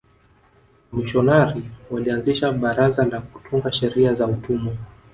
wamishionari 0.91 1.63
walianzisha 1.91 2.51
baraza 2.51 3.05
la 3.05 3.21
kutunga 3.21 3.73
sheria 3.73 4.13
za 4.13 4.27
utumwa 4.27 4.75